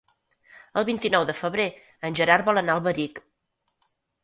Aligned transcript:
El 0.81 0.87
vint-i-nou 0.87 1.27
de 1.31 1.35
febrer 1.41 1.67
en 2.11 2.19
Gerard 2.21 2.49
vol 2.51 2.65
anar 2.65 2.79
a 2.81 2.83
Alberic. 2.83 3.25